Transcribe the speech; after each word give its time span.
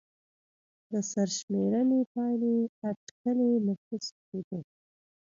د 0.91 0.93
سرشمېرنې 1.11 1.99
پایلې 2.13 2.55
اټکلي 2.89 3.51
نفوس 3.67 4.05
ښوده. 4.23 4.59